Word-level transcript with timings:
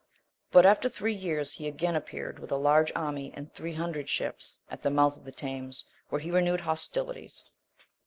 20. 0.49 0.49
But 0.49 0.65
after 0.67 0.89
three 0.89 1.13
years 1.13 1.53
he 1.53 1.67
again 1.67 1.95
appeared 1.95 2.39
with 2.39 2.51
a 2.51 2.55
large 2.57 2.91
army, 2.95 3.31
and 3.35 3.53
three 3.53 3.73
hundred 3.75 4.09
ships, 4.09 4.59
at 4.67 4.81
the 4.81 4.89
mouth 4.89 5.15
of 5.15 5.25
the 5.25 5.31
Thames, 5.31 5.85
where 6.09 6.19
he 6.21 6.31
renewed 6.31 6.61
hostilities. 6.61 7.43